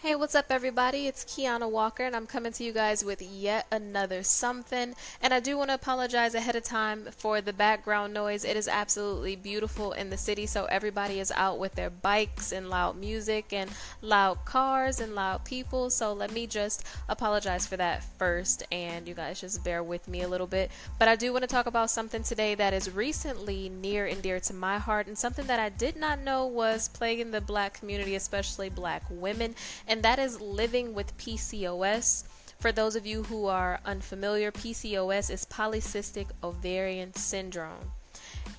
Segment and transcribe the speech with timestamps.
[0.00, 1.06] Hey, what's up, everybody?
[1.06, 4.94] It's Kiana Walker, and I'm coming to you guys with yet another something.
[5.22, 8.44] And I do want to apologize ahead of time for the background noise.
[8.44, 12.68] It is absolutely beautiful in the city, so everybody is out with their bikes and
[12.68, 13.70] loud music and
[14.02, 15.88] loud cars and loud people.
[15.88, 20.20] So let me just apologize for that first, and you guys just bear with me
[20.20, 20.70] a little bit.
[20.98, 24.40] But I do want to talk about something today that is recently near and dear
[24.40, 28.14] to my heart, and something that I did not know was plaguing the black community,
[28.14, 29.54] especially black women.
[29.86, 32.24] And that is living with PCOS.
[32.58, 37.92] For those of you who are unfamiliar, PCOS is polycystic ovarian syndrome.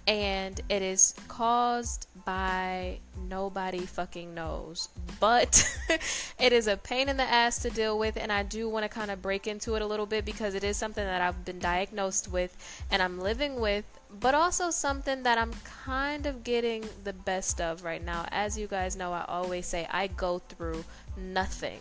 [0.08, 4.90] And it is caused by nobody fucking knows.
[5.20, 5.68] But
[6.40, 8.18] it is a pain in the ass to deal with.
[8.18, 10.64] And I do want to kind of break into it a little bit because it
[10.64, 13.86] is something that I've been diagnosed with and I'm living with
[14.22, 18.26] but also something that I'm kind of getting the best of right now.
[18.32, 20.84] As you guys know, I always say I go through
[21.18, 21.80] nothing.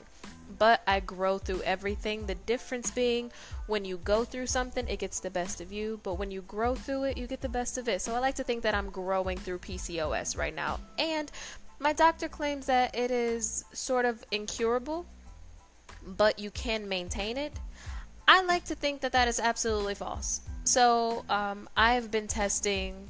[0.58, 2.26] But I grow through everything.
[2.26, 3.32] The difference being
[3.66, 6.00] when you go through something, it gets the best of you.
[6.02, 8.00] But when you grow through it, you get the best of it.
[8.00, 10.80] So I like to think that I'm growing through PCOS right now.
[10.98, 11.30] And
[11.78, 15.04] my doctor claims that it is sort of incurable,
[16.06, 17.52] but you can maintain it.
[18.28, 20.40] I like to think that that is absolutely false.
[20.64, 23.08] So um, I've been testing,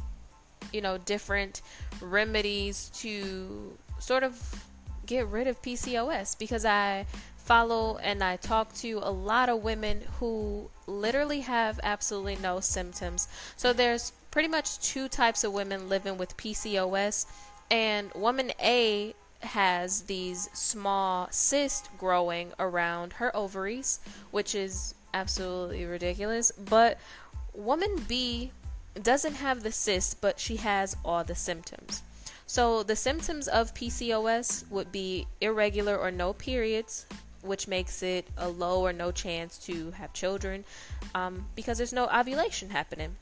[0.73, 1.63] you know, different
[2.01, 4.65] remedies to sort of
[5.07, 7.07] get rid of PCOS because I
[7.47, 13.29] follow and I talk to a lot of women who literally have absolutely no symptoms.
[13.57, 17.27] So there's pretty much two types of women living with PCOS
[17.71, 24.01] and woman A has these small cysts growing around her ovaries,
[24.33, 26.51] which is absolutely ridiculous.
[26.51, 26.99] But
[27.55, 28.51] woman B
[29.01, 32.03] doesn't have the cyst, but she has all the symptoms.
[32.47, 37.07] So the symptoms of PCOS would be irregular or no periods,
[37.47, 40.65] which makes it a low or no chance to have children
[41.15, 43.17] um, because there's no ovulation happening.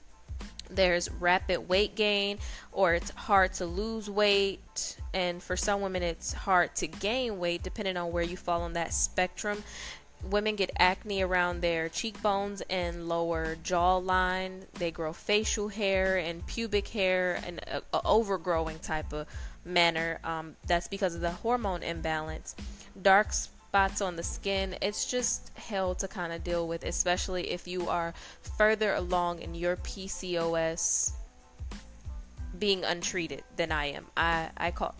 [0.70, 2.38] There's rapid weight gain,
[2.72, 7.62] or it's hard to lose weight, and for some women, it's hard to gain weight
[7.62, 9.62] depending on where you fall on that spectrum
[10.30, 14.64] women get acne around their cheekbones and lower jawline.
[14.74, 19.26] They grow facial hair and pubic hair and a, a overgrowing type of
[19.64, 20.18] manner.
[20.24, 22.54] Um, that's because of the hormone imbalance.
[23.00, 23.32] Dark
[23.74, 24.76] spots on the skin.
[24.80, 28.14] It's just hell to kind of deal with, especially if you are
[28.56, 31.10] further along in your PCOS
[32.56, 34.06] being untreated than I am.
[34.16, 34.94] I I call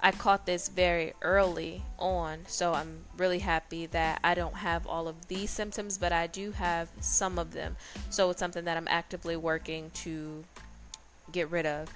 [0.00, 5.06] I caught this very early on, so I'm really happy that I don't have all
[5.06, 7.76] of these symptoms, but I do have some of them.
[8.08, 10.44] So it's something that I'm actively working to
[11.30, 11.90] get rid of.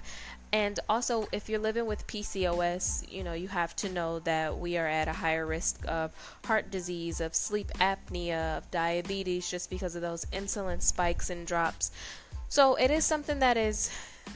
[0.51, 4.77] And also, if you're living with PCOS, you know, you have to know that we
[4.77, 6.11] are at a higher risk of
[6.45, 11.91] heart disease, of sleep apnea, of diabetes, just because of those insulin spikes and drops.
[12.49, 13.91] So it is something that is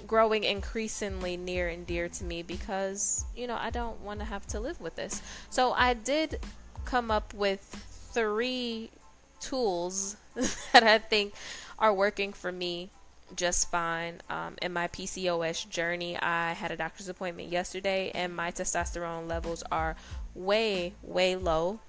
[0.06, 4.46] growing increasingly near and dear to me because, you know, I don't want to have
[4.48, 5.22] to live with this.
[5.50, 6.40] So I did
[6.86, 7.62] come up with
[8.14, 8.92] three
[9.40, 10.16] tools
[10.74, 11.34] that I think
[11.80, 12.92] are working for me
[13.36, 16.18] just fine um, in my PCOS journey.
[16.18, 19.96] I had a doctor's appointment yesterday, and my testosterone levels are
[20.36, 21.80] way, way low.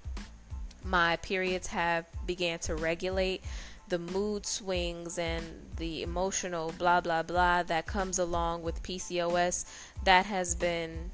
[0.83, 3.43] My periods have began to regulate
[3.87, 5.43] the mood swings and
[5.77, 9.65] the emotional blah blah blah that comes along with PCOS
[10.03, 11.11] that has been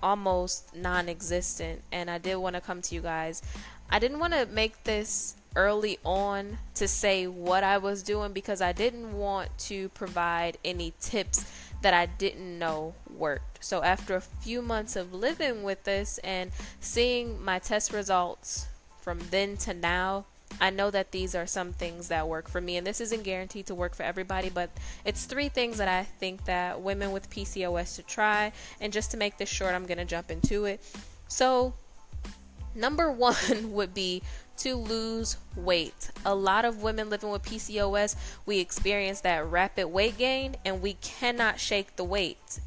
[0.00, 3.42] almost non-existent and I did want to come to you guys.
[3.90, 8.60] I didn't want to make this early on to say what I was doing because
[8.60, 11.44] I didn't want to provide any tips
[11.82, 13.64] that I didn't know worked.
[13.64, 16.50] So after a few months of living with this and
[16.80, 18.66] seeing my test results
[19.00, 20.26] from then to now,
[20.60, 23.66] I know that these are some things that work for me, and this isn't guaranteed
[23.66, 24.70] to work for everybody, but
[25.04, 28.52] it's three things that I think that women with PCOS should try.
[28.80, 30.80] And just to make this short, I'm going to jump into it.
[31.28, 31.74] So,
[32.74, 34.22] number one would be
[34.58, 36.10] to lose weight.
[36.24, 38.16] A lot of women living with PCOS,
[38.46, 42.60] we experience that rapid weight gain, and we cannot shake the weight.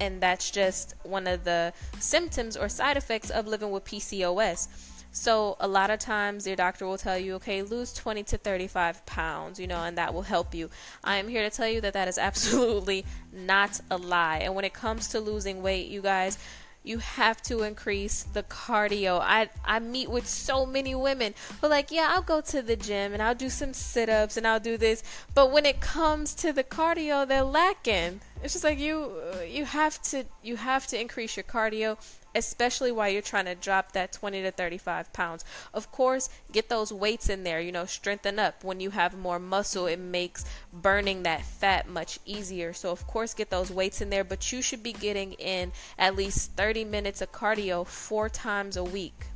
[0.00, 4.68] And that's just one of the symptoms or side effects of living with PCOS
[5.12, 9.04] so a lot of times your doctor will tell you, okay, lose 20 to 35
[9.04, 10.70] pounds, you know, and that will help you.
[11.04, 14.38] I am here to tell you that that is absolutely not a lie.
[14.38, 16.38] And when it comes to losing weight, you guys,
[16.84, 19.20] you have to increase the cardio.
[19.20, 22.76] I I meet with so many women who are like, yeah, I'll go to the
[22.76, 25.02] gym and I'll do some sit-ups and I'll do this,
[25.34, 28.20] but when it comes to the cardio, they're lacking.
[28.42, 31.96] It's just like you uh, you have to you have to increase your cardio
[32.34, 35.44] especially while you're trying to drop that 20 to 35 pounds.
[35.74, 38.64] Of course, get those weights in there, you know, strengthen up.
[38.64, 42.72] When you have more muscle, it makes burning that fat much easier.
[42.72, 46.16] So, of course, get those weights in there, but you should be getting in at
[46.16, 49.26] least 30 minutes of cardio four times a week.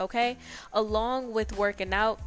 [0.00, 0.36] Okay?
[0.72, 2.20] Along with working out,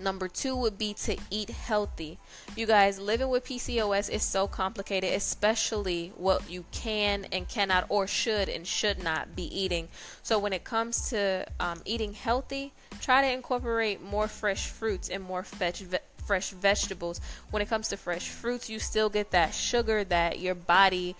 [0.00, 2.18] Number two would be to eat healthy.
[2.56, 8.06] You guys, living with PCOS is so complicated, especially what you can and cannot, or
[8.06, 9.88] should and should not be eating.
[10.22, 15.22] So, when it comes to um, eating healthy, try to incorporate more fresh fruits and
[15.22, 15.82] more fresh,
[16.24, 17.20] fresh vegetables.
[17.50, 21.16] When it comes to fresh fruits, you still get that sugar that your body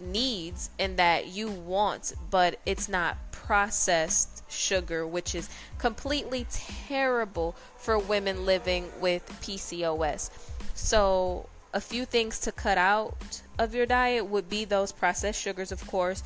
[0.00, 3.16] needs and that you want, but it's not
[3.46, 5.48] processed sugar, which is
[5.78, 10.30] completely terrible for women living with PCOS.
[10.74, 15.72] So, a few things to cut out of your diet would be those processed sugars,
[15.72, 16.22] of course,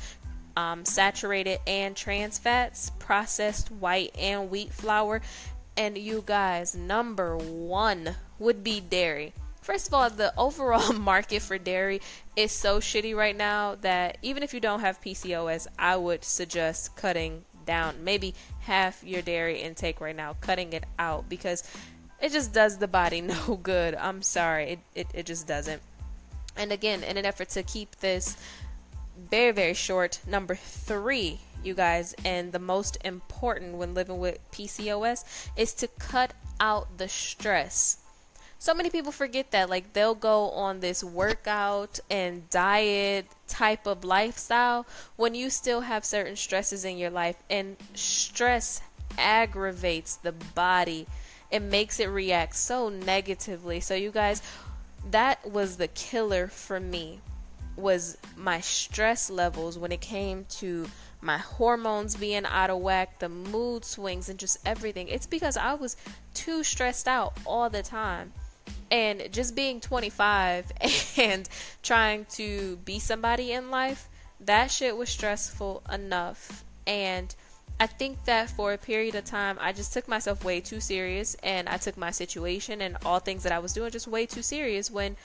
[0.55, 5.21] um, saturated and trans fats, processed white and wheat flour,
[5.75, 9.33] and you guys, number one would be dairy.
[9.69, 12.01] First of all, the overall market for dairy
[12.35, 16.95] is so shitty right now that even if you don't have PCOS, I would suggest
[16.95, 21.63] cutting down maybe half your dairy intake right now, cutting it out because
[22.19, 23.93] it just does the body no good.
[23.93, 25.83] I'm sorry, it, it, it just doesn't.
[26.57, 28.37] And again, in an effort to keep this
[29.29, 35.25] very, very short, number three, you guys, and the most important when living with PCOS
[35.55, 37.98] is to cut out the stress
[38.61, 44.03] so many people forget that like they'll go on this workout and diet type of
[44.03, 44.85] lifestyle
[45.15, 48.81] when you still have certain stresses in your life and stress
[49.17, 51.07] aggravates the body.
[51.49, 53.79] It makes it react so negatively.
[53.79, 54.41] So you guys
[55.09, 57.21] that was the killer for me
[57.77, 60.85] was my stress levels when it came to
[61.21, 65.07] my hormones being out of whack, the mood swings, and just everything.
[65.07, 65.95] It's because I was
[66.33, 68.33] too stressed out all the time
[68.91, 70.71] and just being 25
[71.17, 71.47] and
[71.83, 74.09] trying to be somebody in life
[74.39, 77.35] that shit was stressful enough and
[77.81, 81.35] I think that for a period of time, I just took myself way too serious
[81.43, 84.41] and I took my situation and all things that I was doing just way too
[84.41, 85.15] serious when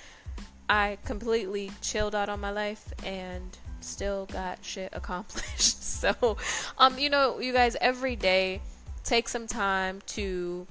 [0.69, 5.83] I completely chilled out on my life and still got shit accomplished.
[6.01, 6.37] so,
[6.79, 8.61] um, you know, you guys, every day
[9.03, 10.67] take some time to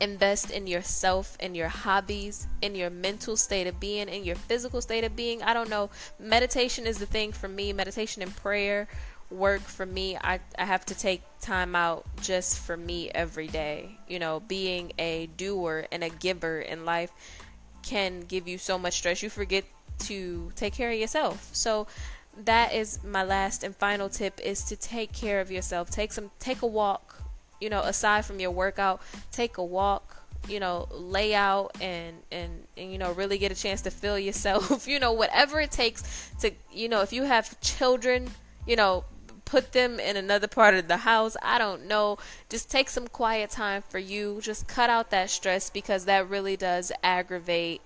[0.00, 4.80] invest in yourself in your hobbies in your mental state of being in your physical
[4.80, 5.42] state of being.
[5.42, 5.90] I don't know.
[6.18, 7.72] Meditation is the thing for me.
[7.72, 8.88] Meditation and prayer
[9.30, 10.16] work for me.
[10.16, 13.98] I, I have to take time out just for me every day.
[14.08, 17.10] You know being a doer and a giver in life
[17.82, 19.22] can give you so much stress.
[19.22, 19.64] You forget
[20.00, 21.48] to take care of yourself.
[21.52, 21.86] So
[22.44, 25.90] that is my last and final tip is to take care of yourself.
[25.90, 27.25] Take some take a walk
[27.60, 29.00] you know, aside from your workout,
[29.32, 30.16] take a walk,
[30.48, 34.18] you know, lay out and, and, and, you know, really get a chance to feel
[34.18, 38.28] yourself, you know, whatever it takes to, you know, if you have children,
[38.66, 39.04] you know,
[39.44, 41.36] put them in another part of the house.
[41.40, 42.18] I don't know.
[42.50, 44.40] Just take some quiet time for you.
[44.42, 47.80] Just cut out that stress because that really does aggravate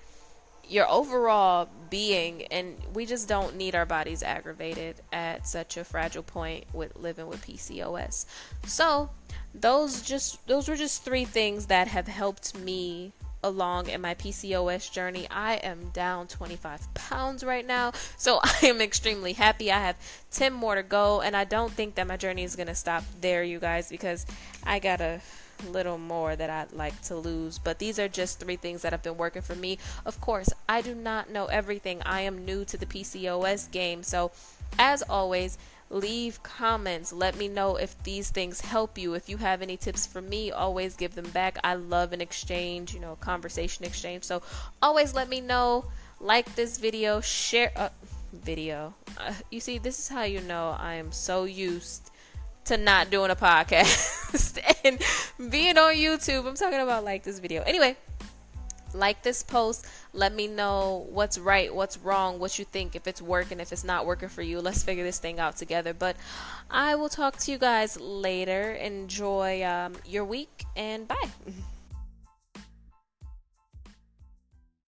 [0.70, 6.22] your overall being and we just don't need our bodies aggravated at such a fragile
[6.22, 8.24] point with living with PCOS.
[8.66, 9.10] So,
[9.54, 14.90] those just those were just three things that have helped me along in my PCOS
[14.90, 15.26] journey.
[15.30, 19.72] I am down 25 pounds right now, so I am extremely happy.
[19.72, 19.96] I have
[20.32, 23.04] 10 more to go, and I don't think that my journey is going to stop
[23.20, 24.26] there, you guys, because
[24.64, 25.20] I got a
[25.68, 27.58] little more that I'd like to lose.
[27.58, 29.78] But these are just three things that have been working for me.
[30.06, 32.00] Of course, I do not know everything.
[32.04, 34.30] I am new to the PCOS game, so
[34.78, 35.58] as always,
[35.90, 37.12] leave comments.
[37.12, 39.14] Let me know if these things help you.
[39.14, 41.58] If you have any tips for me, always give them back.
[41.64, 44.24] I love an exchange, you know, conversation exchange.
[44.24, 44.42] So
[44.80, 45.84] always let me know.
[46.20, 47.88] Like this video, share uh,
[48.32, 48.94] video.
[49.18, 52.10] Uh, you see, this is how you know I am so used
[52.66, 56.46] to not doing a podcast and being on YouTube.
[56.46, 57.62] I'm talking about like this video.
[57.62, 57.96] Anyway,
[58.94, 63.22] like this post let me know what's right what's wrong what you think if it's
[63.22, 64.60] working if it's not working for you.
[64.60, 65.94] Let's figure this thing out together.
[65.94, 66.16] But
[66.70, 68.72] i will talk to you guys later.
[68.72, 71.30] Enjoy um, your week and bye